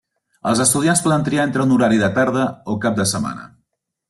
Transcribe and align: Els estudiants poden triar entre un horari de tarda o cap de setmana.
Els 0.51 0.61
estudiants 0.63 1.03
poden 1.07 1.25
triar 1.27 1.45
entre 1.49 1.67
un 1.67 1.75
horari 1.77 2.01
de 2.05 2.09
tarda 2.17 2.47
o 2.75 2.79
cap 2.87 3.01
de 3.03 3.07
setmana. 3.15 3.47